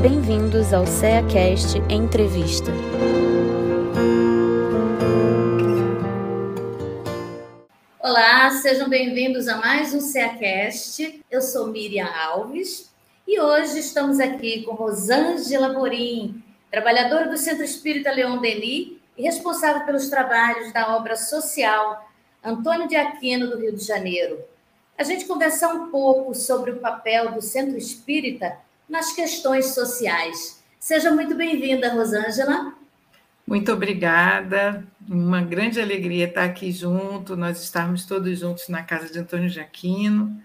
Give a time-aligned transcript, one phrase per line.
[0.00, 2.70] Bem-vindos ao CEACast Entrevista.
[7.98, 11.24] Olá, sejam bem-vindos a mais um CEACast.
[11.28, 12.92] Eu sou Miriam Alves
[13.26, 19.84] e hoje estamos aqui com Rosângela Borim, trabalhadora do Centro Espírita Leon Denis e responsável
[19.84, 22.08] pelos trabalhos da obra social
[22.44, 24.38] Antônio de Aquino, do Rio de Janeiro.
[24.96, 30.62] A gente conversar um pouco sobre o papel do Centro Espírita nas questões sociais.
[30.78, 32.72] Seja muito bem-vinda, Rosângela.
[33.46, 34.84] Muito obrigada.
[35.08, 40.40] Uma grande alegria estar aqui junto, nós estarmos todos juntos na casa de Antônio Jaquino,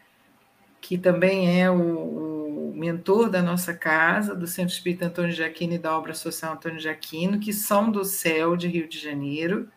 [0.80, 5.78] que também é o, o mentor da nossa casa, do Centro Espírita Antônio Jaquino e
[5.78, 9.70] da Obra Social Antônio Jaquino, que são do céu de Rio de Janeiro.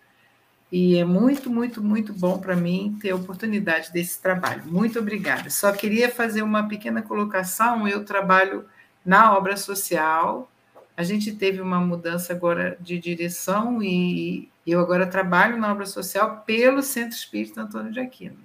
[0.78, 4.62] E é muito, muito, muito bom para mim ter a oportunidade desse trabalho.
[4.66, 5.48] Muito obrigada.
[5.48, 7.88] Só queria fazer uma pequena colocação.
[7.88, 8.66] Eu trabalho
[9.02, 10.52] na obra social.
[10.94, 16.42] A gente teve uma mudança agora de direção e eu agora trabalho na obra social
[16.44, 18.36] pelo Centro Espírita Antônio de Aquino.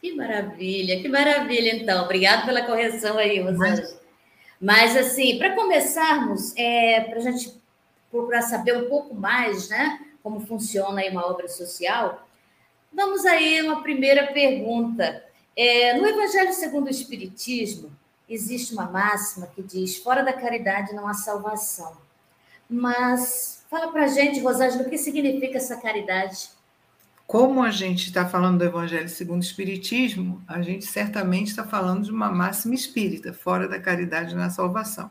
[0.00, 2.06] Que maravilha, que maravilha, então.
[2.06, 4.00] Obrigada pela correção aí, Rosângela.
[4.60, 7.56] Mas, assim, para começarmos, é, para a gente
[8.10, 10.09] procurar saber um pouco mais, né?
[10.22, 12.26] Como funciona aí uma obra social,
[12.92, 15.24] vamos aí uma primeira pergunta.
[15.56, 17.90] É, no Evangelho segundo o Espiritismo,
[18.28, 21.96] existe uma máxima que diz: fora da caridade não há salvação.
[22.68, 26.50] Mas fala para gente, Rosângela, o que significa essa caridade?
[27.26, 32.04] Como a gente está falando do Evangelho segundo o Espiritismo, a gente certamente está falando
[32.04, 35.10] de uma máxima espírita, fora da caridade na salvação.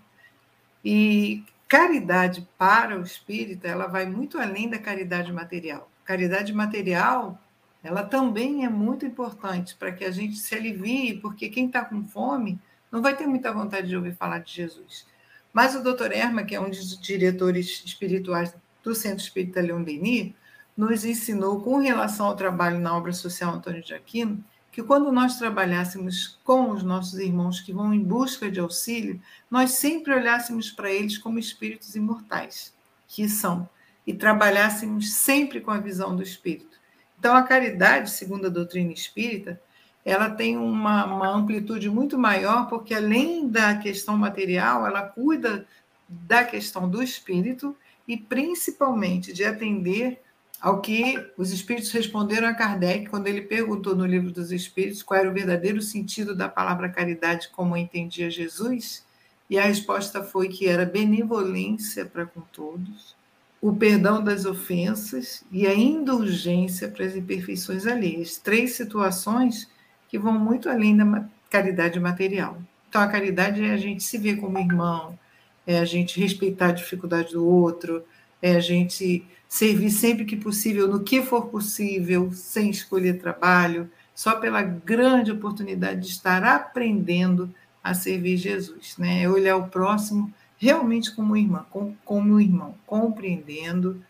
[0.84, 5.90] E caridade para o espírita, ela vai muito além da caridade material.
[6.04, 7.40] Caridade material,
[7.84, 12.04] ela também é muito importante para que a gente se alivie, porque quem está com
[12.04, 12.60] fome
[12.92, 15.06] não vai ter muita vontade de ouvir falar de Jesus.
[15.54, 16.12] Mas o Dr.
[16.12, 20.34] Erma, que é um dos diretores espirituais do Centro Espírita Leon Denis,
[20.76, 25.38] nos ensinou, com relação ao trabalho na obra social Antônio de Aquino, que quando nós
[25.38, 30.92] trabalhássemos com os nossos irmãos que vão em busca de auxílio, nós sempre olhássemos para
[30.92, 32.74] eles como espíritos imortais,
[33.08, 33.68] que são,
[34.06, 36.78] e trabalhássemos sempre com a visão do espírito.
[37.18, 39.60] Então, a caridade, segundo a doutrina espírita,
[40.06, 45.68] ela tem uma, uma amplitude muito maior, porque além da questão material, ela cuida
[46.08, 47.76] da questão do espírito
[48.08, 50.22] e principalmente de atender
[50.60, 55.20] ao que os espíritos responderam a Kardec quando ele perguntou no livro dos espíritos qual
[55.20, 59.06] era o verdadeiro sentido da palavra caridade como entendia Jesus,
[59.50, 63.16] e a resposta foi que era benevolência para com todos,
[63.62, 68.38] o perdão das ofensas e a indulgência para as imperfeições alheias.
[68.38, 69.68] Três situações
[70.08, 72.58] que vão muito além da caridade material.
[72.88, 75.18] Então, a caridade é a gente se ver como irmão,
[75.66, 78.04] é a gente respeitar a dificuldade do outro,
[78.42, 84.36] é a gente servir sempre que possível, no que for possível, sem escolher trabalho, só
[84.36, 89.24] pela grande oportunidade de estar aprendendo a servir Jesus, né?
[89.24, 91.66] É olhar o próximo realmente como irmão,
[92.04, 94.04] como irmão, compreendendo,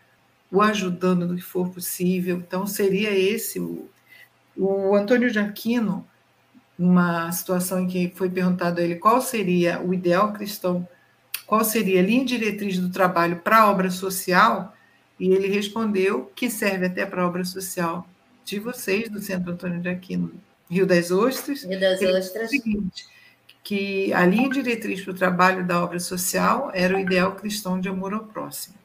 [0.50, 2.36] o ajudando no que for possível.
[2.36, 3.88] Então seria esse o,
[4.56, 6.04] o Antônio de Aquino,
[6.78, 10.86] uma situação em que foi perguntado a ele qual seria o ideal cristão
[11.50, 14.72] qual seria a linha diretriz do trabalho para a obra social,
[15.18, 18.06] e ele respondeu que serve até para a obra social
[18.44, 20.32] de vocês, do Centro Antônio de Aquino,
[20.70, 21.64] Rio das Ostras.
[21.64, 22.46] Rio das Ostras.
[22.46, 23.04] O seguinte,
[23.64, 27.88] que a linha diretriz para o trabalho da obra social era o ideal cristão de
[27.88, 28.76] amor ao próximo.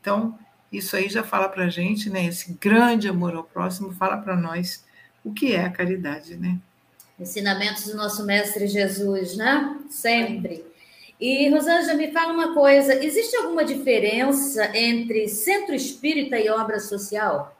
[0.00, 0.38] Então,
[0.70, 2.26] isso aí já fala para a gente, né?
[2.26, 4.84] Esse grande amor ao próximo fala para nós
[5.24, 6.60] o que é a caridade, né?
[7.18, 9.80] Ensinamentos do nosso Mestre Jesus, né?
[9.90, 10.73] Sempre.
[11.24, 17.56] E, Rosângela, me fala uma coisa: existe alguma diferença entre centro espírita e obra social?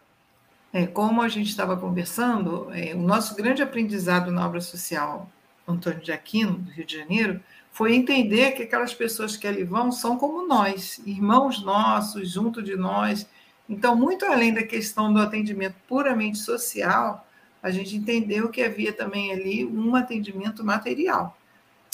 [0.71, 5.31] É, como a gente estava conversando, é, o nosso grande aprendizado na obra social,
[5.67, 7.41] Antônio de Aquino, do Rio de Janeiro,
[7.73, 12.77] foi entender que aquelas pessoas que ali vão são como nós, irmãos nossos, junto de
[12.77, 13.27] nós.
[13.67, 17.27] Então, muito além da questão do atendimento puramente social,
[17.63, 21.35] a gente entendeu que havia também ali um atendimento material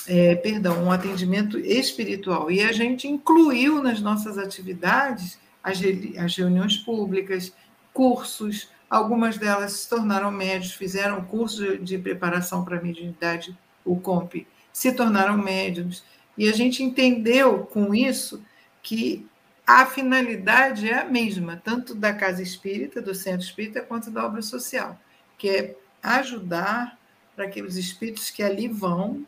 [0.07, 2.51] é, perdão, um atendimento espiritual.
[2.51, 5.79] E a gente incluiu nas nossas atividades as,
[6.19, 7.53] as reuniões públicas,
[7.93, 14.47] cursos, algumas delas se tornaram médios, fizeram curso de preparação para a mediunidade, o COMP,
[14.73, 16.05] se tornaram médios.
[16.37, 18.43] E a gente entendeu com isso
[18.83, 19.27] que
[19.67, 24.43] a finalidade é a mesma, tanto da casa espírita, do centro espírita, quanto da obra
[24.43, 24.99] social,
[25.39, 26.99] que é ajudar
[27.37, 29.25] para que os espíritos que ali vão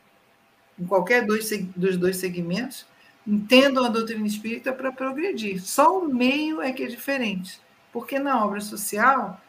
[0.79, 2.87] em qualquer dois, dos dois segmentos,
[3.27, 5.63] entendam a doutrina espírita para progredir.
[5.63, 7.61] Só o meio é que é diferente,
[7.93, 9.41] porque na obra social,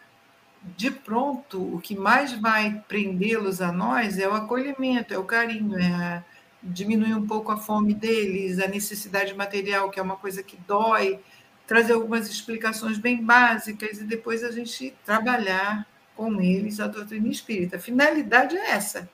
[0.78, 5.78] de pronto, o que mais vai prendê-los a nós é o acolhimento, é o carinho,
[5.78, 6.24] é
[6.62, 11.19] diminuir um pouco a fome deles, a necessidade material, que é uma coisa que dói,
[11.68, 15.86] trazer algumas explicações bem básicas e depois a gente trabalhar
[16.16, 17.78] com eles a doutrina espírita.
[17.78, 19.10] A finalidade é essa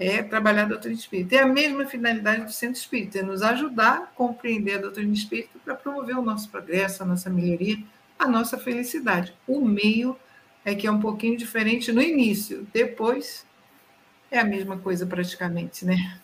[0.00, 1.36] é trabalhar a doutrina espírita.
[1.36, 5.58] É a mesma finalidade do centro espírita, é nos ajudar a compreender a doutrina espírita
[5.62, 7.76] para promover o nosso progresso, a nossa melhoria,
[8.18, 9.34] a nossa felicidade.
[9.46, 10.16] O meio
[10.64, 13.44] é que é um pouquinho diferente no início, depois
[14.30, 16.18] é a mesma coisa praticamente, né?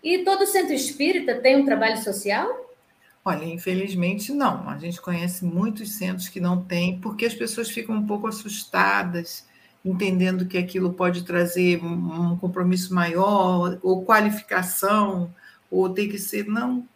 [0.00, 2.76] E todo centro espírita tem um trabalho social?
[3.24, 4.68] Olha, infelizmente não.
[4.68, 9.44] A gente conhece muitos centros que não têm, porque as pessoas ficam um pouco assustadas
[9.86, 15.32] entendendo que aquilo pode trazer um compromisso maior, ou qualificação,
[15.70, 16.46] ou tem que ser.
[16.46, 16.86] Não.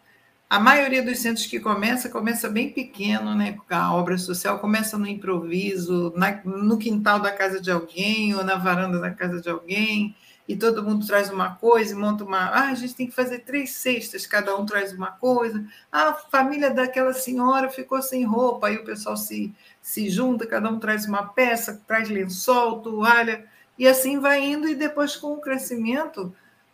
[0.49, 3.57] A maioria dos centros que começa, começa bem pequeno, né?
[3.69, 8.55] A obra social começa no improviso, na, no quintal da casa de alguém, ou na
[8.55, 10.13] varanda da casa de alguém,
[10.45, 12.49] e todo mundo traz uma coisa monta uma.
[12.49, 15.63] Ah, a gente tem que fazer três cestas, cada um traz uma coisa.
[15.89, 20.69] Ah, a família daquela senhora ficou sem roupa, aí o pessoal se se junta, cada
[20.69, 23.45] um traz uma peça, traz lençol, toalha,
[23.77, 26.33] e assim vai indo, e depois, com o crescimento,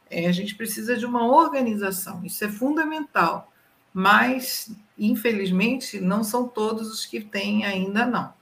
[0.10, 3.52] é, a gente precisa de uma organização, isso é fundamental,
[3.94, 8.34] mas, infelizmente, não são todos os que têm ainda, não.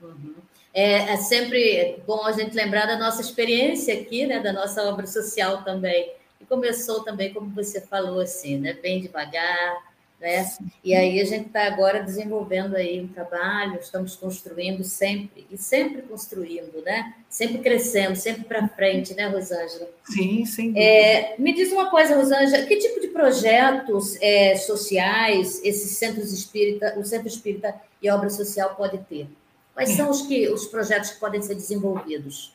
[0.00, 0.34] Uhum.
[0.72, 5.06] É, é, sempre bom a gente lembrar da nossa experiência aqui, né, da nossa obra
[5.06, 9.93] social também, e começou também, como você falou, assim, né, bem devagar,
[10.24, 10.50] né?
[10.82, 16.00] E aí a gente está agora desenvolvendo aí um trabalho, estamos construindo sempre, e sempre
[16.00, 17.12] construindo, né?
[17.28, 19.86] Sempre crescendo, sempre para frente, né, Rosângela?
[20.04, 20.72] Sim, sim.
[20.78, 26.98] É, me diz uma coisa, Rosângela, que tipo de projetos é, sociais esses centros espírita,
[26.98, 29.28] o Centro Espírita e Obra Social pode ter?
[29.74, 29.96] Quais é.
[29.96, 32.54] são os, que, os projetos que podem ser desenvolvidos?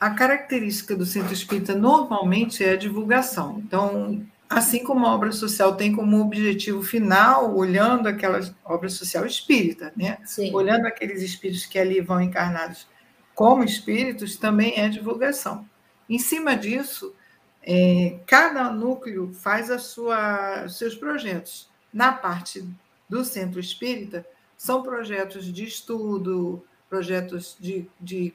[0.00, 3.62] A característica do Centro Espírita normalmente é a divulgação.
[3.66, 9.92] Então, Assim como a obra social tem como objetivo final, olhando aquela obra social espírita,
[9.96, 10.18] né?
[10.24, 10.54] Sim.
[10.54, 12.86] olhando aqueles espíritos que ali vão encarnados
[13.34, 15.68] como espíritos, também é divulgação.
[16.08, 17.14] Em cima disso,
[17.62, 21.68] é, cada núcleo faz a sua, seus projetos.
[21.92, 22.64] Na parte
[23.08, 24.24] do centro espírita,
[24.56, 28.32] são projetos de estudo, projetos de, de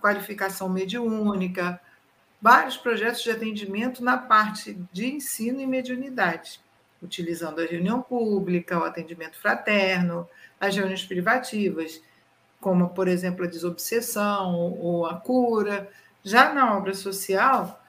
[0.00, 1.80] qualificação mediúnica,
[2.44, 6.60] vários projetos de atendimento na parte de ensino e mediunidade,
[7.02, 10.28] utilizando a reunião pública, o atendimento fraterno,
[10.60, 12.02] as reuniões privativas,
[12.60, 15.90] como, por exemplo, a desobsessão ou a cura.
[16.22, 17.82] Já na obra social,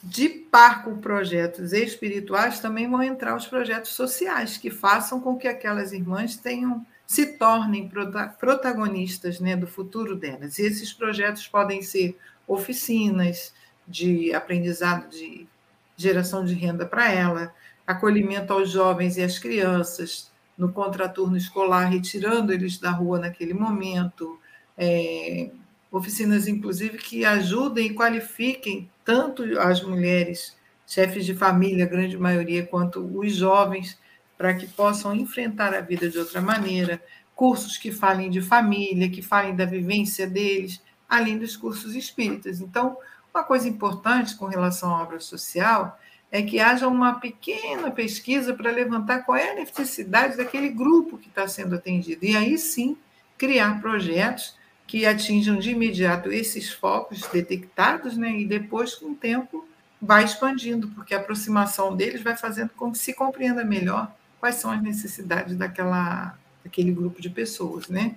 [0.00, 5.48] de par com projetos espirituais, também vão entrar os projetos sociais, que façam com que
[5.48, 7.90] aquelas irmãs tenham se tornem
[8.38, 10.60] protagonistas né, do futuro delas.
[10.60, 13.52] E esses projetos podem ser oficinas,
[13.86, 15.46] de aprendizado de
[15.96, 17.54] geração de renda para ela,
[17.86, 24.38] acolhimento aos jovens e às crianças no contraturno escolar, retirando eles da rua naquele momento,
[24.76, 25.50] é,
[25.90, 30.56] oficinas, inclusive, que ajudem e qualifiquem tanto as mulheres,
[30.86, 33.98] chefes de família, grande maioria, quanto os jovens,
[34.36, 37.00] para que possam enfrentar a vida de outra maneira,
[37.34, 42.60] cursos que falem de família, que falem da vivência deles, além dos cursos espíritas.
[42.60, 42.96] Então,
[43.34, 45.98] uma coisa importante com relação à obra social
[46.30, 51.28] é que haja uma pequena pesquisa para levantar qual é a necessidade daquele grupo que
[51.28, 52.24] está sendo atendido.
[52.24, 52.96] E aí sim
[53.36, 58.30] criar projetos que atinjam de imediato esses focos detectados, né?
[58.30, 59.66] e depois, com o tempo,
[60.00, 64.70] vai expandindo, porque a aproximação deles vai fazendo com que se compreenda melhor quais são
[64.70, 67.88] as necessidades daquela, daquele grupo de pessoas.
[67.88, 68.16] Né?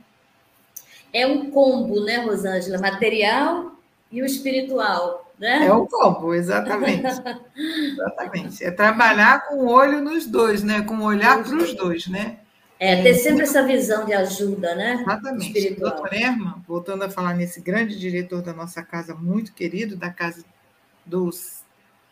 [1.13, 2.77] É um combo, né, Rosângela?
[2.79, 3.74] Material
[4.11, 5.65] e o espiritual, né?
[5.65, 7.03] É o combo, exatamente.
[7.57, 8.63] exatamente.
[8.63, 10.81] É trabalhar com o olho nos dois, né?
[10.81, 12.39] Com olhar para os dois, né?
[12.79, 14.99] É, ter sempre essa visão de ajuda, né?
[15.01, 15.47] Exatamente.
[15.47, 15.91] Espiritual.
[15.91, 20.43] Doutor Erma, voltando a falar nesse grande diretor da nossa casa, muito querido, da casa
[21.05, 21.29] do,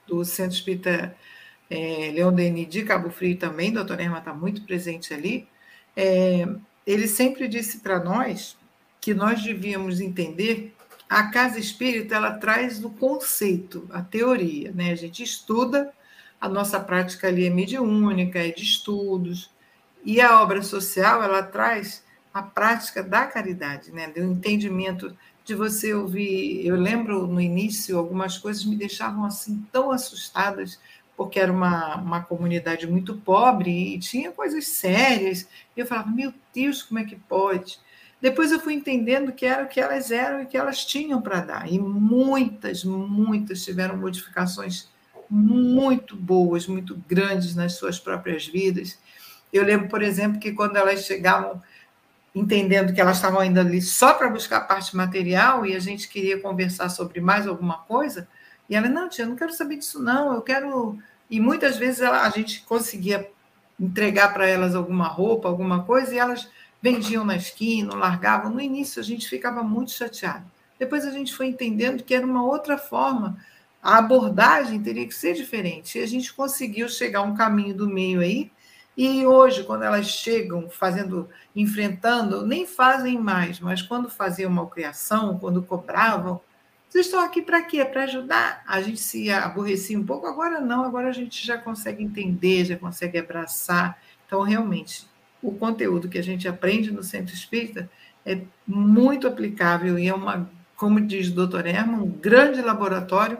[0.08, 1.16] do Centro Espírita
[1.70, 5.48] é, Leão Denis de Cabo Frio também, doutor Erma está muito presente ali.
[5.96, 6.48] É,
[6.86, 8.58] ele sempre disse para nós
[9.02, 10.73] que nós devíamos entender
[11.14, 14.92] a casa espírita ela traz o conceito, a teoria, né?
[14.92, 15.94] A gente estuda,
[16.42, 19.52] a nossa prática ali é mediúnica, é de estudos,
[20.04, 22.04] e a obra social ela traz
[22.34, 24.08] a prática da caridade, né?
[24.08, 25.16] Do entendimento
[25.46, 26.66] de você ouvir.
[26.66, 30.80] Eu lembro no início algumas coisas me deixavam assim tão assustadas
[31.16, 35.48] porque era uma, uma comunidade muito pobre e tinha coisas sérias.
[35.78, 37.80] E eu falava, meu Deus, como é que pode?
[38.24, 41.42] Depois eu fui entendendo que era o que elas eram e que elas tinham para
[41.42, 41.70] dar.
[41.70, 44.88] E muitas, muitas tiveram modificações
[45.30, 48.98] muito boas, muito grandes nas suas próprias vidas.
[49.52, 51.62] Eu lembro, por exemplo, que quando elas chegavam
[52.34, 56.08] entendendo que elas estavam ainda ali só para buscar a parte material e a gente
[56.08, 58.26] queria conversar sobre mais alguma coisa,
[58.70, 60.98] e ela, não, tia, eu não quero saber disso, não, eu quero.
[61.30, 63.30] E muitas vezes a gente conseguia
[63.78, 66.50] entregar para elas alguma roupa, alguma coisa, e elas
[66.84, 68.52] vendiam na esquina, largavam.
[68.52, 70.46] No início a gente ficava muito chateado.
[70.78, 73.38] Depois a gente foi entendendo que era uma outra forma,
[73.82, 75.98] a abordagem teria que ser diferente.
[75.98, 78.52] E a gente conseguiu chegar a um caminho do meio aí.
[78.98, 85.64] E hoje, quando elas chegam fazendo, enfrentando, nem fazem mais, mas quando faziam malcriação, quando
[85.64, 86.42] cobravam,
[86.90, 87.84] vocês estão aqui para quê?
[87.86, 88.62] Para ajudar?
[88.68, 92.78] A gente se aborrecia um pouco, agora não, agora a gente já consegue entender, já
[92.78, 93.98] consegue abraçar.
[94.28, 95.08] Então, realmente,
[95.44, 97.90] o conteúdo que a gente aprende no Centro Espírita
[98.26, 103.38] é muito aplicável e é uma, como diz o doutor Herman, um grande laboratório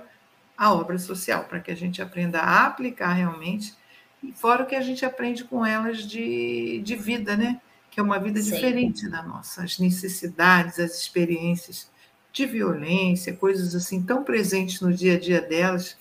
[0.58, 3.74] à obra social, para que a gente aprenda a aplicar realmente,
[4.22, 7.60] e fora o que a gente aprende com elas de, de vida, né?
[7.90, 8.52] Que é uma vida Sim.
[8.52, 11.90] diferente da nossa, as necessidades, as experiências
[12.32, 15.98] de violência, coisas assim tão presentes no dia a dia delas,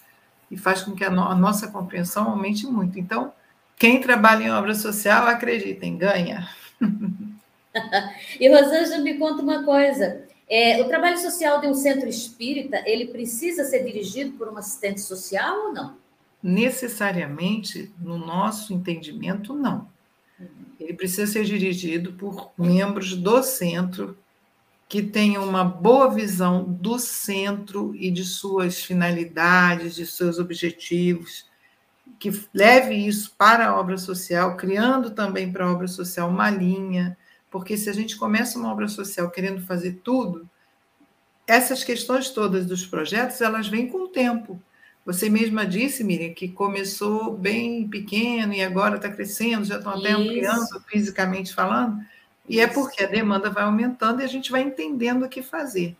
[0.50, 2.98] e faz com que a, no, a nossa compreensão aumente muito.
[2.98, 3.32] Então,
[3.82, 6.48] quem trabalha em obra social, acreditem, ganha.
[8.38, 10.22] e Rosângela, me conta uma coisa.
[10.48, 15.00] É, o trabalho social de um centro espírita, ele precisa ser dirigido por um assistente
[15.00, 15.96] social ou não?
[16.40, 19.88] Necessariamente, no nosso entendimento, não.
[20.38, 20.46] Uhum.
[20.78, 24.16] Ele precisa ser dirigido por membros do centro
[24.88, 31.50] que tenham uma boa visão do centro e de suas finalidades, de seus objetivos,
[32.18, 37.16] que leve isso para a obra social, criando também para a obra social uma linha,
[37.50, 40.48] porque se a gente começa uma obra social querendo fazer tudo,
[41.46, 44.60] essas questões todas dos projetos, elas vêm com o tempo.
[45.04, 50.12] Você mesma disse, Miriam, que começou bem pequeno e agora está crescendo, já estão até
[50.12, 52.00] ampliando fisicamente falando.
[52.48, 55.96] E é porque a demanda vai aumentando e a gente vai entendendo o que fazer.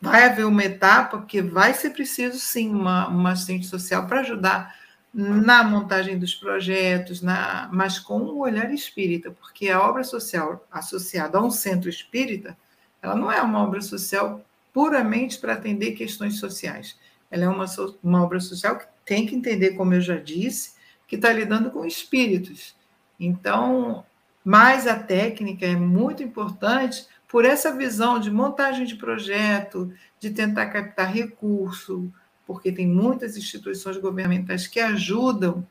[0.00, 4.74] Vai haver uma etapa que vai ser preciso, sim, uma, uma assistente social para ajudar
[5.12, 11.38] na montagem dos projetos, na, mas com um olhar espírita, porque a obra social associada
[11.38, 12.56] a um centro espírita,
[13.02, 16.98] ela não é uma obra social puramente para atender questões sociais.
[17.30, 17.66] Ela é uma,
[18.02, 20.74] uma obra social que tem que entender, como eu já disse,
[21.06, 22.76] que está lidando com espíritos.
[23.18, 24.04] Então,
[24.44, 30.66] mas a técnica é muito importante por essa visão de montagem de projeto, de tentar
[30.66, 32.12] captar recurso,
[32.48, 35.68] porque tem muitas instituições governamentais que ajudam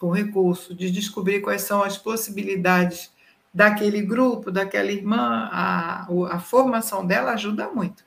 [0.00, 3.12] com recurso, de descobrir quais são as possibilidades
[3.52, 8.02] daquele grupo, daquela irmã, a, a formação dela ajuda muito.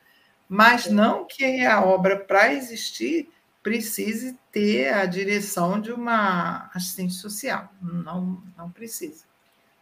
[0.50, 3.30] Mas não que a obra, para existir,
[3.62, 7.72] precise ter a direção de uma assistente social.
[7.80, 9.26] Não, não precisa.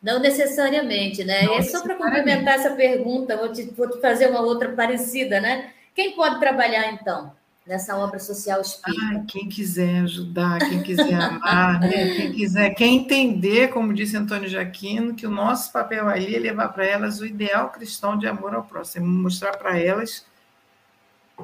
[0.03, 1.43] Não necessariamente, né?
[1.43, 5.39] Não é só para complementar essa pergunta, vou te, vou te fazer uma outra parecida,
[5.39, 5.71] né?
[5.95, 7.33] Quem pode trabalhar, então,
[7.65, 9.25] nessa obra social espírita?
[9.27, 12.15] Quem quiser ajudar, quem quiser amar, né?
[12.15, 16.69] quem quiser, quem entender, como disse Antônio Jaquino, que o nosso papel ali é levar
[16.69, 20.25] para elas o ideal cristão de amor ao próximo, mostrar para elas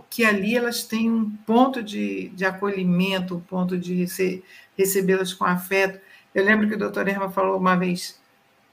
[0.09, 4.07] que ali elas têm um ponto de, de acolhimento, um ponto de
[4.77, 5.99] recebê-las com afeto.
[6.33, 8.20] Eu lembro que o doutor Erma falou uma vez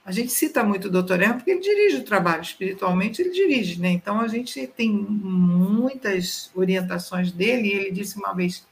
[0.08, 3.78] a gente cita muito o doutor Erro porque ele dirige o trabalho espiritualmente, ele dirige,
[3.78, 3.90] né?
[3.90, 8.66] Então a gente tem muitas orientações dele, e ele disse uma vez: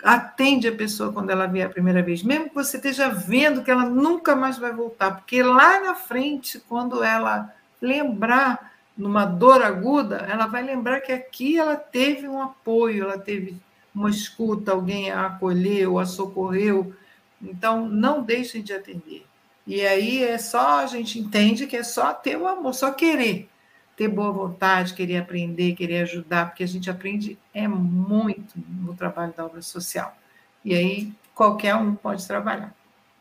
[0.00, 3.70] atende a pessoa quando ela vier a primeira vez, mesmo que você esteja vendo que
[3.70, 10.18] ela nunca mais vai voltar, porque lá na frente, quando ela lembrar numa dor aguda,
[10.18, 13.56] ela vai lembrar que aqui ela teve um apoio, ela teve
[13.92, 16.94] uma escuta, alguém a acolheu, a socorreu.
[17.42, 19.26] Então, não deixem de atender.
[19.66, 23.48] E aí é só, a gente entende que é só ter o amor, só querer,
[23.96, 29.32] ter boa vontade, querer aprender, querer ajudar, porque a gente aprende é muito no trabalho
[29.34, 30.16] da obra social.
[30.64, 32.74] E aí qualquer um pode trabalhar.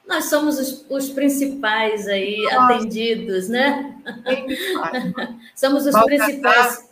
[0.06, 2.76] Nós somos os, os principais aí Nossa.
[2.76, 3.98] atendidos, né?
[5.56, 6.90] somos os Baltazar, principais.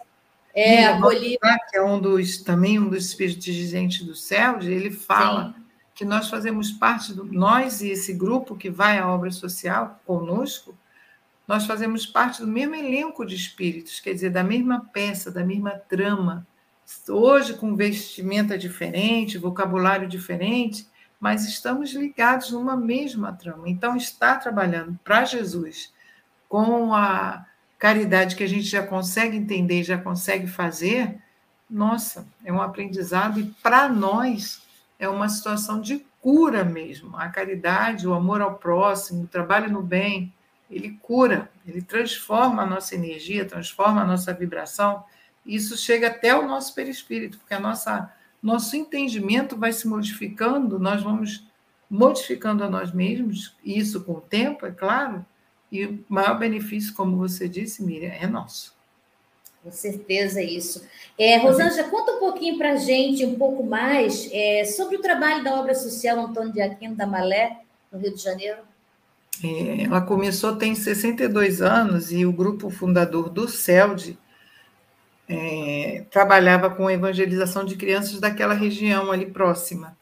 [0.53, 1.39] É, acolhidos.
[1.69, 5.60] Que é um dos, também um dos espíritos dirigentes do céu, ele fala Sim
[6.01, 10.75] que nós fazemos parte do nós e esse grupo que vai à obra social conosco,
[11.47, 15.69] nós fazemos parte do mesmo elenco de espíritos, quer dizer, da mesma peça, da mesma
[15.69, 16.47] trama.
[17.07, 20.87] hoje com vestimenta diferente, vocabulário diferente,
[21.19, 23.69] mas estamos ligados numa mesma trama.
[23.69, 25.93] Então, estar trabalhando para Jesus
[26.49, 27.45] com a
[27.77, 31.19] caridade que a gente já consegue entender, já consegue fazer,
[31.69, 34.60] nossa, é um aprendizado e para nós
[35.01, 37.17] é uma situação de cura mesmo.
[37.17, 40.31] A caridade, o amor ao próximo, o trabalho no bem,
[40.69, 45.03] ele cura, ele transforma a nossa energia, transforma a nossa vibração.
[45.43, 51.03] Isso chega até o nosso perispírito, porque a nossa nosso entendimento vai se modificando, nós
[51.03, 51.47] vamos
[51.89, 55.23] modificando a nós mesmos, e isso com o tempo, é claro,
[55.71, 58.75] e o maior benefício, como você disse, Miriam, é nosso.
[59.63, 60.83] Com certeza isso.
[61.17, 65.43] É, Rosângela, conta um pouquinho para a gente, um pouco mais, é, sobre o trabalho
[65.43, 67.59] da obra social Antônio de Aquino da Malé,
[67.91, 68.59] no Rio de Janeiro.
[69.43, 74.17] É, ela começou tem 62 anos e o grupo fundador do CELD
[75.27, 79.95] é, trabalhava com evangelização de crianças daquela região ali próxima.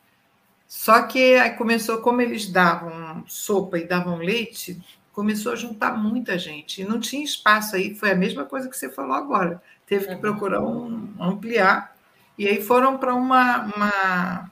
[0.67, 4.79] Só que aí começou, como eles davam sopa e davam leite,
[5.13, 6.81] começou a juntar muita gente.
[6.81, 9.61] E não tinha espaço aí, foi a mesma coisa que você falou agora.
[9.85, 11.95] Teve que procurar um, ampliar.
[12.37, 14.51] E aí foram para uma, uma,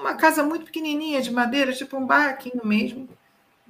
[0.00, 3.08] uma casa muito pequenininha de madeira, tipo um barraquinho mesmo,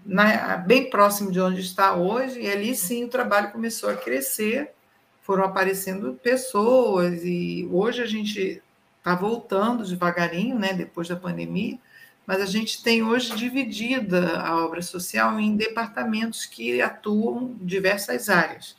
[0.04, 2.40] na, bem próximo de onde está hoje.
[2.40, 4.72] E ali sim o trabalho começou a crescer,
[5.20, 7.22] foram aparecendo pessoas.
[7.24, 8.62] E hoje a gente
[8.98, 11.78] está voltando devagarinho, né, depois da pandemia
[12.26, 18.28] mas a gente tem hoje dividida a obra social em departamentos que atuam em diversas
[18.28, 18.76] áreas.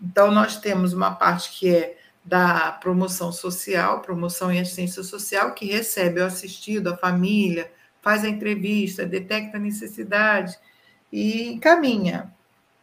[0.00, 5.66] Então, nós temos uma parte que é da promoção social, promoção e assistência social, que
[5.66, 10.56] recebe o assistido, a família, faz a entrevista, detecta a necessidade
[11.10, 12.32] e encaminha.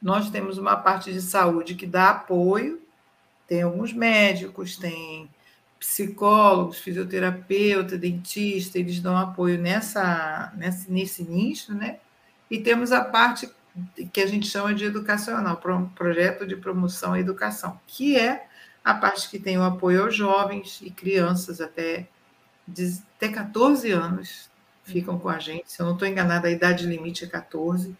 [0.02, 2.82] Nós temos uma parte de saúde que dá apoio,
[3.48, 5.30] tem alguns médicos, tem
[5.88, 12.00] psicólogos, fisioterapeuta, dentista, eles dão apoio nessa, nessa, nesse nicho, né?
[12.50, 13.50] E temos a parte
[14.12, 15.62] que a gente chama de educacional,
[15.94, 18.48] projeto de promoção à educação, que é
[18.84, 22.08] a parte que tem o apoio aos jovens e crianças até,
[23.18, 24.50] até 14 anos
[24.84, 25.72] ficam com a gente.
[25.72, 27.96] Se eu não estou enganada, a idade limite é 14.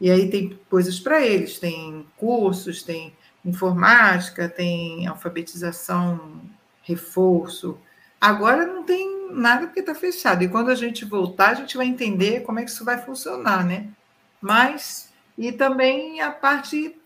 [0.00, 3.14] E aí tem coisas para eles, tem cursos, tem
[3.44, 6.42] informática, tem alfabetização
[6.90, 7.78] reforço.
[8.20, 10.42] Agora não tem nada porque está fechado.
[10.42, 13.64] E quando a gente voltar, a gente vai entender como é que isso vai funcionar,
[13.64, 13.88] né?
[14.40, 16.96] Mas, e também a parte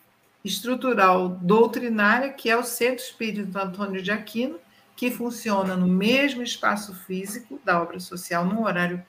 [0.44, 4.58] estrutural doutrinária, que é o Centro Espírito Antônio de Aquino,
[4.96, 9.02] que funciona no mesmo espaço físico da obra social, num horário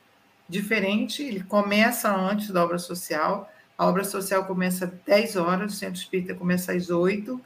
[0.47, 1.23] diferente.
[1.23, 3.51] Ele começa antes da obra social.
[3.77, 7.39] A obra social começa às 10 horas, o Centro Espírita começa às 8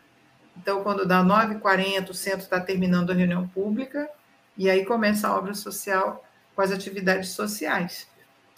[0.62, 4.10] então, quando dá 9h40, o centro está terminando a reunião pública,
[4.58, 8.08] e aí começa a obra social com as atividades sociais.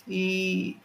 [0.07, 0.77] E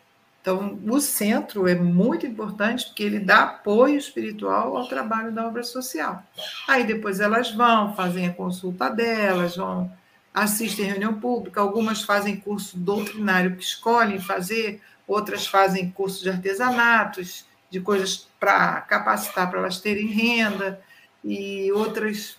[0.43, 5.65] então, o centro é muito importante porque ele dá apoio espiritual ao trabalho da obra
[5.65, 6.23] social.
[6.69, 9.91] Aí depois elas vão, fazem a consulta delas, vão
[10.33, 17.47] assistem reunião pública, algumas fazem curso doutrinário que escolhem fazer, outras fazem curso de artesanatos,
[17.71, 20.81] de coisas para capacitar para elas terem renda
[21.27, 22.39] e outras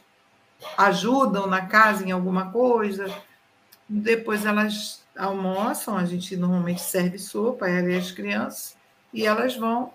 [0.77, 3.13] ajudam na casa em alguma coisa.
[3.87, 8.77] Depois elas almoçam, a gente normalmente serve sopa, ela e as crianças,
[9.13, 9.93] e elas vão.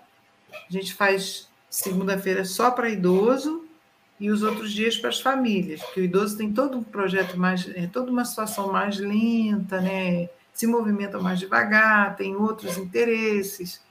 [0.51, 3.65] A gente faz segunda-feira só para idoso
[4.19, 7.67] e os outros dias para as famílias, porque o idoso tem todo um projeto mais,
[7.75, 10.29] é toda uma situação mais lenta, né?
[10.53, 13.81] Se movimenta mais devagar, tem outros interesses.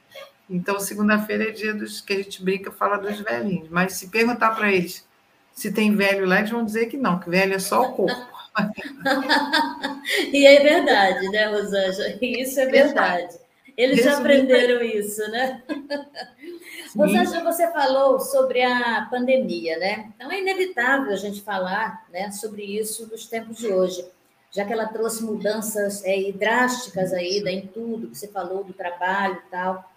[0.49, 3.69] Então, segunda-feira é dia dos que a gente brinca, fala dos velhinhos.
[3.69, 5.05] Mas se perguntar para eles
[5.53, 8.33] se tem velho lá, eles vão dizer que não, que velho é só o corpo.
[10.33, 12.17] e é verdade, né, Rosângela?
[12.21, 13.35] Isso é verdade.
[13.77, 15.63] Eles já aprenderam isso, né?
[15.67, 16.99] Sim.
[16.99, 20.11] Rosângela, você falou sobre a pandemia, né?
[20.15, 24.05] Então é inevitável a gente falar né, sobre isso nos tempos de hoje,
[24.51, 28.73] já que ela trouxe mudanças é, drásticas aí né, em tudo que você falou do
[28.73, 29.92] trabalho e tal.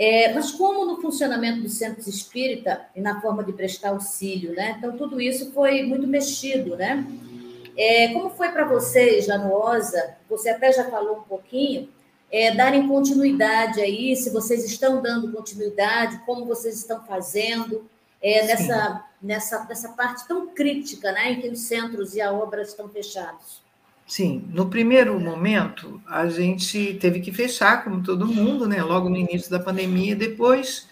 [0.00, 4.76] É, mas como no funcionamento dos centros espírita e na forma de prestar auxílio, né?
[4.78, 7.06] Então, tudo isso foi muito mexido, né?
[7.76, 10.16] É, como foi para vocês lá no OSA?
[10.30, 11.86] Você até já falou um pouquinho,
[12.32, 17.86] é, darem continuidade aí, se vocês estão dando continuidade, como vocês estão fazendo
[18.22, 21.32] é, nessa, nessa, nessa parte tão crítica, né?
[21.32, 23.60] Em que os centros e a obra estão fechados.
[24.10, 28.82] Sim, no primeiro momento a gente teve que fechar, como todo mundo, né?
[28.82, 30.88] Logo no início da pandemia, depois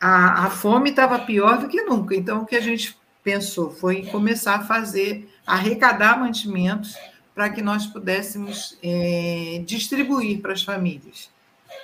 [0.00, 2.14] a, a fome estava pior do que nunca.
[2.14, 6.94] Então o que a gente pensou foi começar a fazer, arrecadar mantimentos
[7.34, 11.28] para que nós pudéssemos é, distribuir para as famílias.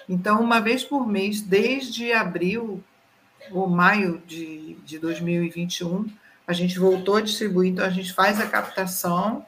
[0.09, 2.81] Então, uma vez por mês, desde abril
[3.51, 6.09] ou maio de, de 2021,
[6.47, 9.45] a gente voltou a distribuir, então a gente faz a captação,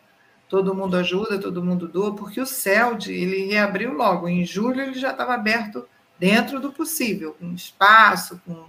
[0.55, 4.95] todo mundo ajuda, todo mundo doa, porque o CELD, ele reabriu logo, em julho ele
[4.95, 5.85] já estava aberto
[6.17, 8.67] dentro do possível, com espaço, com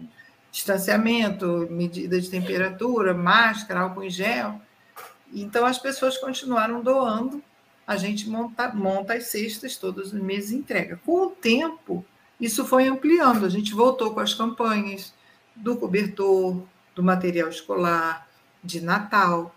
[0.52, 4.60] distanciamento, medida de temperatura, máscara, álcool em gel.
[5.32, 7.44] Então as pessoas continuaram doando,
[7.86, 11.00] a gente monta, monta as cestas todos os meses e entrega.
[11.06, 12.04] Com o tempo,
[12.42, 15.14] isso foi ampliando, a gente voltou com as campanhas
[15.56, 16.64] do cobertor,
[16.96, 18.28] do material escolar,
[18.64, 19.55] de Natal,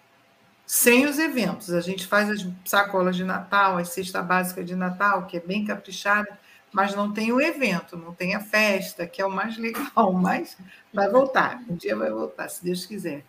[0.68, 1.72] sem os eventos.
[1.72, 5.64] A gente faz as sacolas de Natal, a cesta básica de Natal, que é bem
[5.64, 6.38] caprichada,
[6.70, 10.58] mas não tem o evento, não tem a festa, que é o mais legal, mas
[10.92, 13.24] vai voltar, um dia vai voltar, se Deus quiser.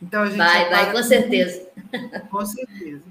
[0.00, 1.66] Então a gente vai, vai, com certeza.
[2.30, 3.02] Com certeza.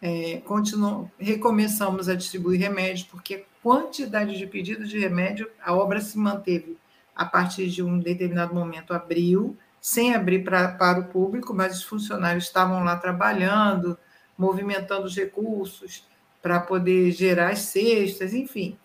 [0.00, 6.00] É, continuo, recomeçamos a distribuir remédios, porque a quantidade de pedidos de remédio, a obra
[6.00, 6.78] se manteve
[7.14, 11.82] a partir de um determinado momento, abriu, sem abrir pra, para o público, mas os
[11.82, 13.98] funcionários estavam lá trabalhando,
[14.38, 16.06] movimentando os recursos
[16.40, 18.78] para poder gerar as cestas, enfim.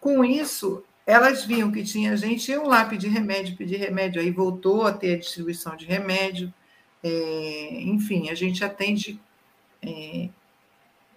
[0.00, 4.86] Com isso, elas viam que tinha gente, iam lá pedir remédio, pedir remédio, aí voltou
[4.86, 6.52] a ter a distribuição de remédio.
[7.02, 9.20] É, enfim, a gente atende
[9.82, 10.30] é,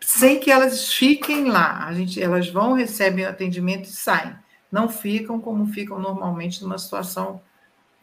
[0.02, 1.86] sem que elas fiquem lá.
[1.86, 4.36] A gente, elas vão, recebem atendimento e saem.
[4.70, 7.42] Não ficam como ficam normalmente numa situação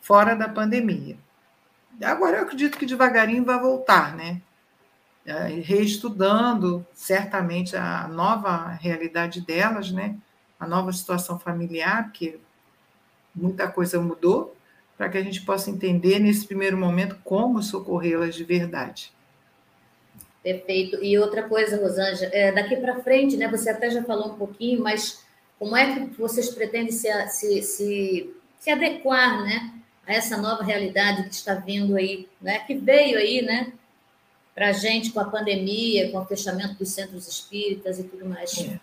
[0.00, 1.16] fora da pandemia.
[2.02, 4.40] Agora eu acredito que devagarinho vai voltar, né?
[5.26, 10.16] É, reestudando certamente a nova realidade delas, né?
[10.58, 12.38] A nova situação familiar, porque
[13.34, 14.56] muita coisa mudou,
[14.96, 19.12] para que a gente possa entender nesse primeiro momento como socorrê-las de verdade.
[20.42, 21.02] Perfeito.
[21.02, 23.48] E outra coisa, Rosângela, é, daqui para frente, né?
[23.48, 25.24] Você até já falou um pouquinho, mas
[25.58, 29.77] como é que vocês pretendem se, se, se, se adequar, né?
[30.09, 32.61] A essa nova realidade que está vindo aí, né?
[32.61, 33.71] que veio aí, né?
[34.55, 38.59] Para a gente com a pandemia, com o fechamento dos centros espíritas e tudo mais.
[38.59, 38.81] É.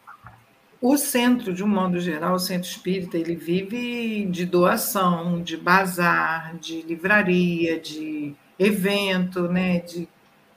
[0.80, 6.56] O centro, de um modo geral, o centro espírita, ele vive de doação, de bazar,
[6.58, 9.80] de livraria, de evento, né?
[9.80, 10.08] De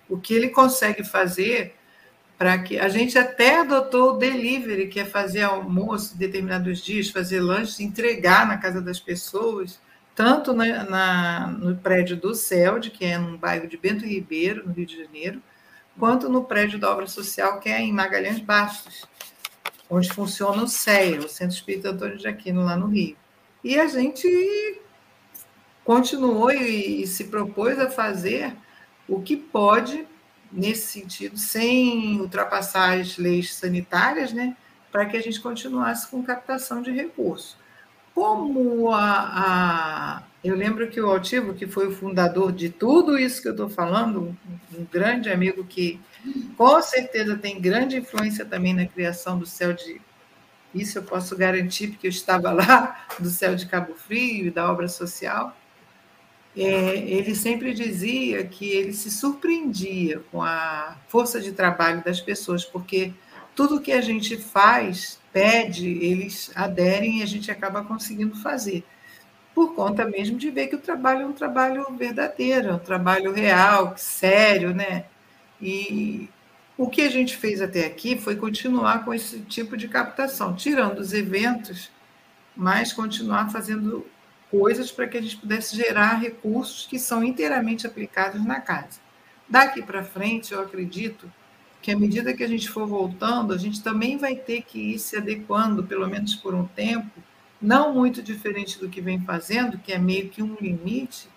[0.09, 1.75] o que ele consegue fazer
[2.37, 7.41] para que a gente até adotou o delivery, que é fazer almoço determinados dias, fazer
[7.41, 9.81] lanches, entregar na casa das pessoas
[10.19, 14.73] tanto na, na, no prédio do CELD, que é num bairro de Bento Ribeiro, no
[14.73, 15.41] Rio de Janeiro,
[15.97, 19.07] quanto no prédio da obra social, que é em Magalhães Bastos,
[19.89, 23.17] onde funciona o CEA, o Centro Espírita Antônio de Aquino, lá no Rio.
[23.63, 24.81] E a gente
[25.85, 28.57] continuou e, e se propôs a fazer
[29.07, 30.05] o que pode
[30.51, 34.57] nesse sentido, sem ultrapassar as leis sanitárias, né,
[34.91, 37.57] para que a gente continuasse com captação de recursos
[38.19, 43.41] como a, a, eu lembro que o Altivo, que foi o fundador de tudo isso
[43.41, 44.37] que eu estou falando,
[44.77, 46.01] um grande amigo que
[46.57, 50.01] com certeza tem grande influência também na criação do céu de.
[50.75, 54.69] Isso eu posso garantir, porque eu estava lá, do céu de Cabo Frio e da
[54.69, 55.57] obra social.
[56.57, 62.65] É, ele sempre dizia que ele se surpreendia com a força de trabalho das pessoas,
[62.65, 63.13] porque
[63.55, 68.85] tudo que a gente faz, pede, eles aderem e a gente acaba conseguindo fazer.
[69.55, 73.33] Por conta mesmo de ver que o trabalho é um trabalho verdadeiro, é um trabalho
[73.33, 75.05] real, sério, né?
[75.63, 76.29] E
[76.77, 80.99] o que a gente fez até aqui foi continuar com esse tipo de captação, tirando
[80.99, 81.89] os eventos,
[82.57, 84.05] mas continuar fazendo
[84.51, 88.99] coisas para que a gente pudesse gerar recursos que são inteiramente aplicados na casa.
[89.49, 91.31] Daqui para frente, eu acredito
[91.81, 94.99] que à medida que a gente for voltando, a gente também vai ter que ir
[94.99, 97.23] se adequando, pelo menos por um tempo,
[97.61, 101.29] não muito diferente do que vem fazendo, que é meio que um limite,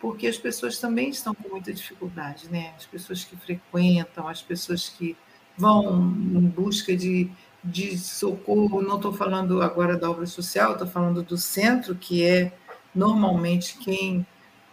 [0.00, 2.74] porque as pessoas também estão com muita dificuldade, né?
[2.76, 5.16] As pessoas que frequentam, as pessoas que
[5.56, 7.30] vão em busca de,
[7.62, 12.52] de socorro, não estou falando agora da obra social, estou falando do centro, que é
[12.94, 14.26] normalmente quem,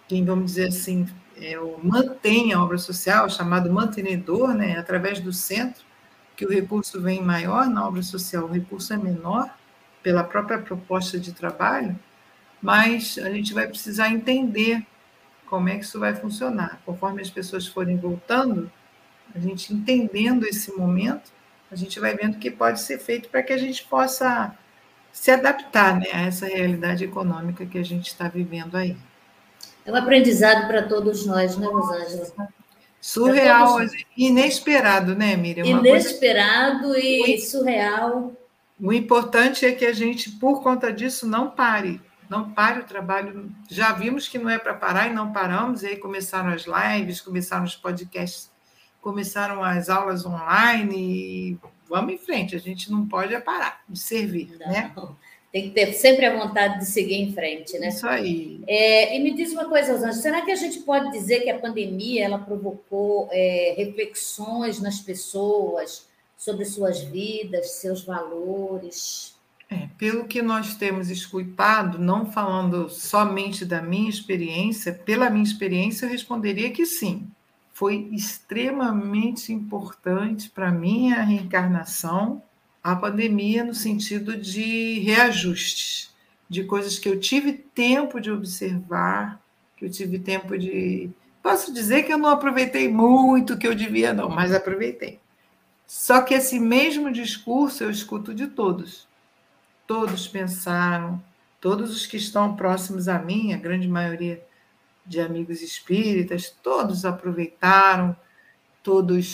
[0.07, 1.07] quem vamos dizer assim,
[1.41, 5.83] é, mantém a obra social, chamado mantenedor, né, através do centro,
[6.37, 9.53] que o recurso vem maior na obra social, o recurso é menor
[10.03, 11.99] pela própria proposta de trabalho,
[12.61, 14.85] mas a gente vai precisar entender
[15.47, 16.79] como é que isso vai funcionar.
[16.85, 18.71] Conforme as pessoas forem voltando,
[19.33, 21.31] a gente entendendo esse momento,
[21.71, 24.55] a gente vai vendo o que pode ser feito para que a gente possa
[25.11, 28.95] se adaptar né, a essa realidade econômica que a gente está vivendo aí.
[29.85, 32.49] É um aprendizado para todos nós, né, Rosângela?
[32.99, 33.79] Surreal,
[34.15, 35.65] inesperado, né, Miriam?
[35.65, 36.99] Uma inesperado coisa...
[36.99, 38.33] e surreal.
[38.79, 41.99] O importante é que a gente, por conta disso, não pare.
[42.29, 43.51] Não pare o trabalho.
[43.69, 47.19] Já vimos que não é para parar e não paramos, e aí começaram as lives,
[47.19, 48.49] começaram os podcasts,
[49.01, 51.57] começaram as aulas online, e
[51.89, 54.67] vamos em frente, a gente não pode parar de servir, não.
[54.67, 54.91] né?
[55.51, 57.89] Tem que ter sempre a vontade de seguir em frente, né?
[57.89, 58.61] Isso aí.
[58.65, 61.59] É, e me diz uma coisa, Rosângela, será que a gente pode dizer que a
[61.59, 69.35] pandemia ela provocou é, reflexões nas pessoas sobre suas vidas, seus valores?
[69.69, 76.05] É, pelo que nós temos escutado, não falando somente da minha experiência, pela minha experiência,
[76.05, 77.27] eu responderia que sim.
[77.73, 82.41] Foi extremamente importante para minha reencarnação
[82.83, 86.11] a pandemia no sentido de reajustes,
[86.49, 89.39] de coisas que eu tive tempo de observar,
[89.77, 91.09] que eu tive tempo de.
[91.41, 95.19] Posso dizer que eu não aproveitei muito que eu devia, não, mas aproveitei.
[95.87, 99.07] Só que esse mesmo discurso eu escuto de todos.
[99.85, 101.21] Todos pensaram,
[101.59, 104.41] todos os que estão próximos a mim, a grande maioria
[105.05, 108.15] de amigos espíritas, todos aproveitaram,
[108.83, 109.27] todos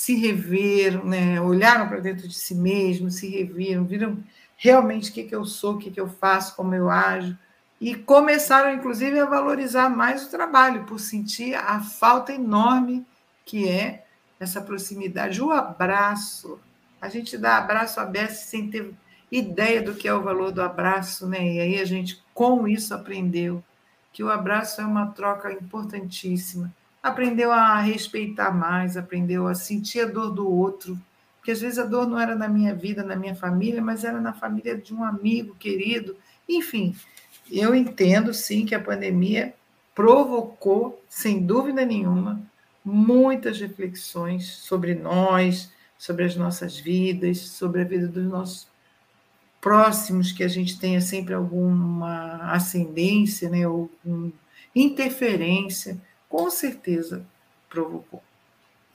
[0.00, 1.38] se reveram, né?
[1.42, 4.16] olharam para dentro de si mesmos, se reviram, viram
[4.56, 7.36] realmente o que, que eu sou, o que, que eu faço, como eu ajo,
[7.78, 13.04] e começaram, inclusive, a valorizar mais o trabalho, por sentir a falta enorme
[13.44, 14.06] que é
[14.40, 16.58] essa proximidade, o abraço.
[16.98, 18.94] A gente dá abraço aberto sem ter
[19.30, 21.46] ideia do que é o valor do abraço, né?
[21.46, 23.62] E aí a gente, com isso, aprendeu
[24.14, 30.06] que o abraço é uma troca importantíssima aprendeu a respeitar mais, aprendeu a sentir a
[30.06, 30.98] dor do outro,
[31.36, 34.20] porque às vezes a dor não era na minha vida, na minha família, mas era
[34.20, 36.16] na família de um amigo querido.
[36.48, 36.94] Enfim,
[37.50, 39.54] eu entendo sim que a pandemia
[39.94, 42.40] provocou, sem dúvida nenhuma,
[42.84, 48.68] muitas reflexões sobre nós, sobre as nossas vidas, sobre a vida dos nossos
[49.60, 53.90] próximos, que a gente tenha sempre alguma ascendência, né, ou
[54.74, 57.26] interferência com certeza
[57.68, 58.22] provocou.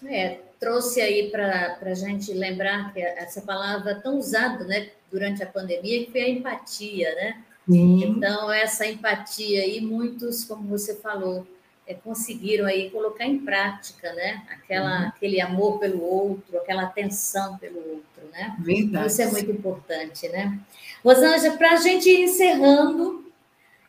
[0.04, 5.46] É, trouxe aí para a gente lembrar que essa palavra tão usada né, durante a
[5.46, 7.44] pandemia, que foi a empatia, né?
[7.70, 8.04] Sim.
[8.04, 11.46] Então, essa empatia aí, muitos, como você falou,
[11.88, 14.44] é, conseguiram aí colocar em prática, né?
[14.50, 15.08] Aquela, uhum.
[15.08, 18.56] Aquele amor pelo outro, aquela atenção pelo outro, né?
[18.60, 19.08] Verdade.
[19.08, 20.60] Isso é muito importante, né?
[21.04, 23.25] Rosângela, para a gente ir encerrando,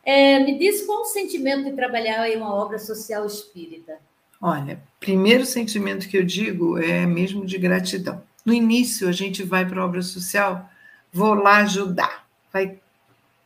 [0.07, 3.99] é, me diz qual o sentimento de trabalhar em uma obra social espírita?
[4.41, 8.23] Olha, primeiro sentimento que eu digo é mesmo de gratidão.
[8.45, 10.69] No início, a gente vai para a obra social,
[11.11, 12.79] vou lá ajudar, vai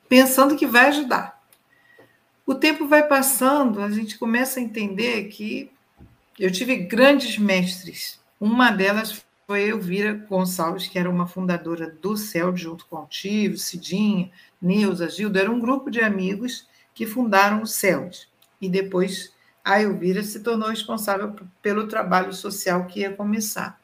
[0.07, 1.41] pensando que vai ajudar.
[2.45, 5.71] O tempo vai passando, a gente começa a entender que
[6.39, 8.19] eu tive grandes mestres.
[8.39, 14.31] Uma delas foi Elvira Gonçalves, que era uma fundadora do CEL, junto com Altivo, Cidinha,
[14.61, 18.29] Neuza, Gildo, era um grupo de amigos que fundaram o CELD.
[18.61, 23.77] E depois a Elvira se tornou responsável pelo trabalho social que ia começar.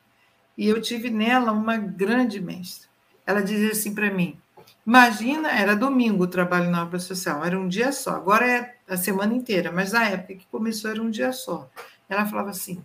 [0.57, 2.87] E eu tive nela uma grande mestra.
[3.25, 4.39] Ela dizia assim para mim:
[4.85, 8.11] Imagina, era domingo o trabalho na obra social, era um dia só.
[8.11, 11.69] Agora é a semana inteira, mas na época que começou era um dia só.
[12.07, 12.81] Ela falava assim: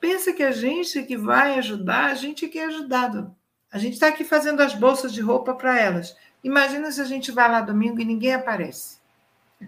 [0.00, 3.34] pensa que a gente que vai ajudar, a gente que é ajudado.
[3.72, 6.16] A gente está aqui fazendo as bolsas de roupa para elas.
[6.42, 8.98] Imagina se a gente vai lá domingo e ninguém aparece.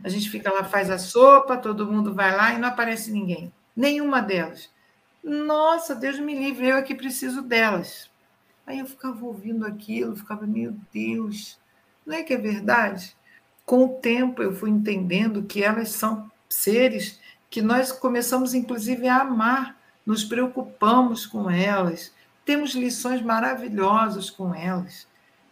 [0.05, 3.53] A gente fica lá, faz a sopa, todo mundo vai lá e não aparece ninguém.
[3.75, 4.71] Nenhuma delas.
[5.23, 8.11] Nossa, Deus me livre, eu aqui preciso delas.
[8.67, 11.59] Aí eu ficava ouvindo aquilo, ficava, meu Deus,
[12.07, 13.17] não é que é verdade?
[13.65, 19.23] Com o tempo eu fui entendendo que elas são seres que nós começamos, inclusive, a
[19.23, 19.78] amar,
[20.09, 22.13] nos preocupamos com elas,
[22.45, 25.07] temos lições maravilhosas com elas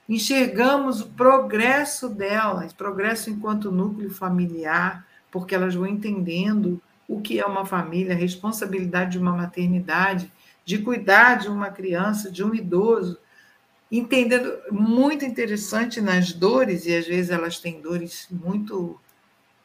[0.08, 7.46] enxergamos o progresso delas, progresso enquanto núcleo familiar, porque elas vão entendendo o que é
[7.46, 10.30] uma família, a responsabilidade de uma maternidade,
[10.64, 13.18] de cuidar de uma criança, de um idoso,
[13.90, 19.00] entendendo muito interessante nas dores, e às vezes elas têm dores muito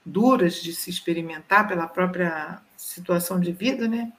[0.06, 4.12] duras de se experimentar pela própria situação de vida, né?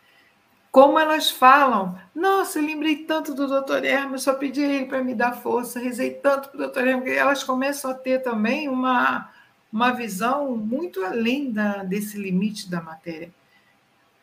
[0.73, 1.99] Como elas falam.
[2.15, 6.15] Nossa, eu lembrei tanto do doutor Hermes, só pedi ele para me dar força, rezei
[6.15, 9.31] tanto para o doutor Hermes, que elas começam a ter também uma,
[9.71, 13.31] uma visão muito além da, desse limite da matéria.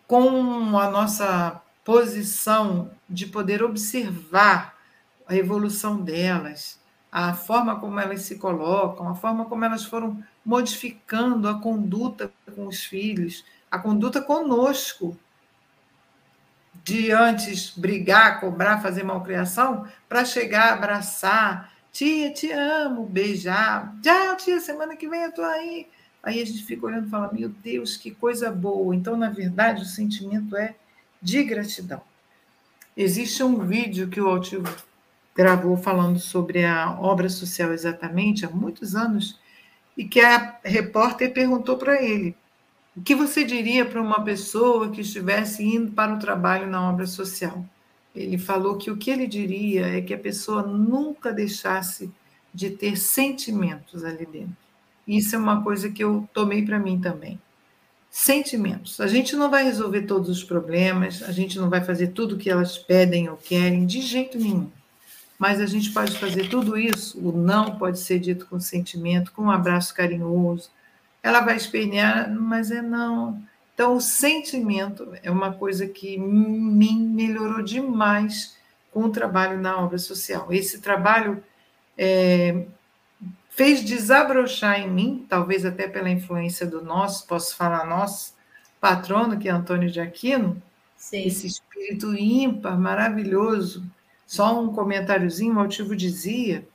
[0.07, 4.75] Com a nossa posição de poder observar
[5.27, 6.79] a evolução delas,
[7.11, 12.65] a forma como elas se colocam, a forma como elas foram modificando a conduta com
[12.65, 15.15] os filhos, a conduta conosco,
[16.89, 24.59] de antes brigar, cobrar, fazer malcriação, para chegar, abraçar, tia, te amo, beijar, tchau, tia,
[24.59, 25.87] semana que vem eu estou aí.
[26.23, 28.95] Aí a gente fica olhando e fala, meu Deus, que coisa boa.
[28.95, 30.73] Então, na verdade, o sentimento é
[31.21, 32.01] de gratidão.
[32.97, 34.67] Existe um vídeo que o Altivo
[35.35, 39.39] gravou falando sobre a obra social exatamente há muitos anos,
[39.95, 42.35] e que a repórter perguntou para ele:
[42.99, 47.07] o que você diria para uma pessoa que estivesse indo para o trabalho na obra
[47.07, 47.65] social?
[48.13, 52.11] Ele falou que o que ele diria é que a pessoa nunca deixasse
[52.53, 54.57] de ter sentimentos ali dentro.
[55.07, 57.39] Isso é uma coisa que eu tomei para mim também.
[58.11, 58.99] Sentimentos.
[58.99, 62.37] A gente não vai resolver todos os problemas, a gente não vai fazer tudo o
[62.37, 64.69] que elas pedem ou querem, de jeito nenhum.
[65.37, 67.17] Mas a gente pode fazer tudo isso.
[67.17, 70.69] O não pode ser dito com sentimento, com um abraço carinhoso,
[71.21, 73.41] ela vai espernear, mas é não.
[73.73, 78.57] Então, o sentimento é uma coisa que me melhorou demais
[78.91, 80.51] com o trabalho na obra social.
[80.51, 81.41] Esse trabalho
[81.97, 82.65] é,
[83.49, 88.33] fez desabrochar em mim, talvez até pela influência do nosso, posso falar nosso,
[88.79, 90.61] patrono, que é Antônio de Aquino,
[90.97, 91.25] Sim.
[91.25, 93.85] esse espírito ímpar, maravilhoso.
[94.25, 96.67] Só um comentáriozinho, o motivo dizia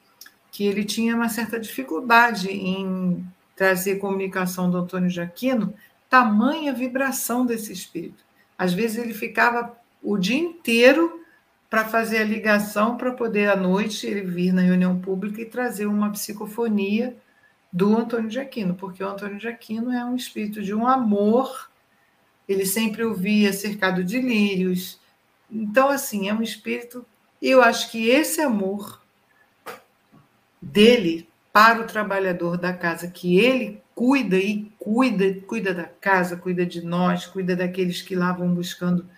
[0.50, 3.24] que ele tinha uma certa dificuldade em
[3.56, 5.74] trazer comunicação do Antônio de Aquino,
[6.08, 8.24] tamanha vibração desse espírito.
[8.56, 11.20] Às vezes ele ficava o dia inteiro
[11.68, 15.86] para fazer a ligação para poder à noite ele vir na reunião pública e trazer
[15.86, 17.16] uma psicofonia
[17.72, 21.68] do Antônio de Aquino, porque o Antônio de Aquino é um espírito de um amor,
[22.48, 25.00] ele sempre ouvia cercado de lírios.
[25.50, 27.04] Então, assim, é um espírito.
[27.42, 29.02] Eu acho que esse amor
[30.62, 36.66] dele para o trabalhador da casa, que ele cuida e cuida, cuida da casa, cuida
[36.66, 39.08] de nós, cuida daqueles que lá vão buscando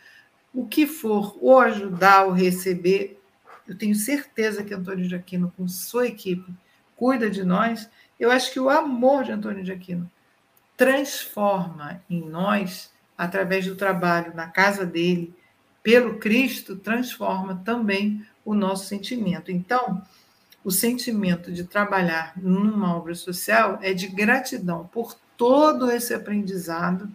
[0.53, 3.19] o que for, ou ajudar ou receber.
[3.67, 6.53] Eu tenho certeza que Antônio de Aquino, com sua equipe,
[6.95, 7.89] cuida de nós.
[8.21, 10.11] Eu acho que o amor de Antônio de Aquino
[10.77, 15.35] transforma em nós, através do trabalho na casa dele,
[15.83, 19.51] pelo Cristo, transforma também o nosso sentimento.
[19.51, 20.03] Então,
[20.67, 27.09] o sentimento de trabalhar numa obra social é de gratidão por todo esse aprendizado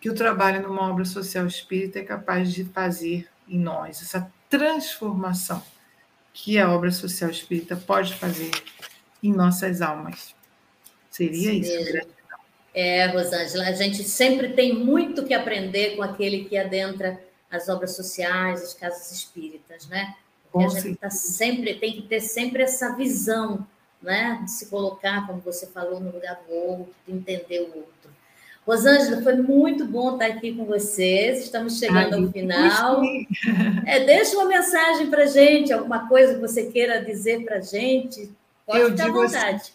[0.00, 5.62] que o trabalho numa obra social espírita é capaz de fazer em nós, essa transformação
[6.34, 8.50] que a obra social espírita pode fazer
[9.22, 10.34] em nossas almas.
[11.08, 11.60] Seria Sim.
[11.60, 12.38] isso, gratidão.
[12.74, 17.94] É, Rosângela, a gente sempre tem muito que aprender com aquele que adentra as obras
[17.94, 20.16] sociais, as casas espíritas, né?
[20.60, 23.66] A gente tá sempre, tem que ter sempre essa visão,
[24.02, 24.40] né?
[24.44, 27.92] De se colocar, como você falou, no lugar do outro, de entender o outro.
[28.66, 31.40] Rosângela, foi muito bom estar aqui com vocês.
[31.40, 33.02] Estamos chegando Ai, ao final.
[33.84, 38.30] É, deixa uma mensagem para gente, alguma coisa que você queira dizer para gente.
[38.64, 39.56] Pode Eu ficar à assim, vontade.
[39.56, 39.72] Assim,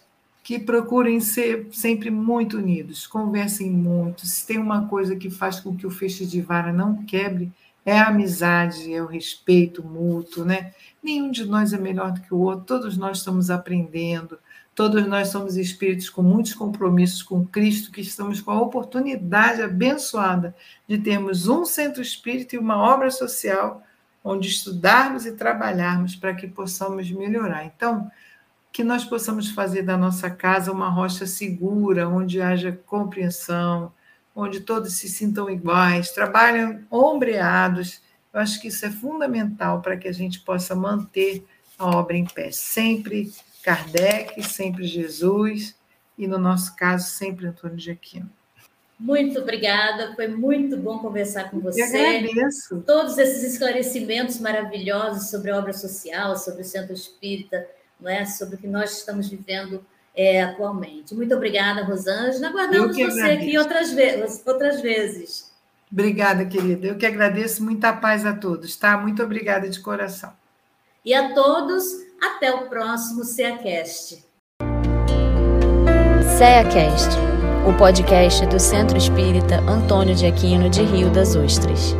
[0.47, 4.25] que procurem ser sempre muito unidos, conversem muito.
[4.25, 7.51] Se tem uma coisa que faz com que o feixe de vara não quebre,
[7.87, 10.73] é a amizade, é o respeito mútuo, né?
[11.01, 14.37] Nenhum de nós é melhor do que o outro, todos nós estamos aprendendo,
[14.75, 20.53] todos nós somos espíritos com muitos compromissos com Cristo, que estamos com a oportunidade abençoada
[20.85, 23.81] de termos um centro espírita e uma obra social
[24.21, 27.63] onde estudarmos e trabalharmos para que possamos melhorar.
[27.63, 28.11] Então,
[28.69, 33.93] que nós possamos fazer da nossa casa uma rocha segura, onde haja compreensão,
[34.37, 37.99] onde todos se sintam iguais, trabalham ombreados.
[38.31, 41.43] Eu acho que isso é fundamental para que a gente possa manter
[41.75, 42.51] a obra em pé.
[42.51, 45.75] Sempre Kardec, sempre Jesus
[46.15, 48.29] e, no nosso caso, sempre Antônio de Aquino.
[48.99, 51.81] Muito obrigada, foi muito bom conversar com você.
[51.81, 52.83] Eu agradeço.
[52.85, 57.67] Todos esses esclarecimentos maravilhosos sobre a obra social, sobre o centro espírita,
[57.99, 58.23] não é?
[58.25, 59.83] sobre o que nós estamos vivendo
[60.17, 61.13] é, atualmente.
[61.13, 62.47] Muito obrigada, Rosângela.
[62.47, 63.39] Aguardamos você agradeço.
[63.39, 65.51] aqui outras, vezes, outras vezes.
[65.91, 66.87] Obrigada, querida.
[66.87, 67.63] Eu que agradeço.
[67.63, 68.97] Muita paz a todos, tá?
[68.97, 70.33] Muito obrigada de coração.
[71.05, 71.85] E a todos,
[72.19, 74.25] até o próximo CEACast.
[76.37, 77.09] CEACast,
[77.67, 81.95] o podcast do Centro Espírita Antônio de Aquino de Rio das Ostras.